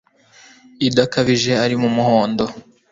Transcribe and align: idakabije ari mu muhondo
idakabije 0.87 1.51
ari 1.63 1.75
mu 1.81 1.89
muhondo 1.95 2.43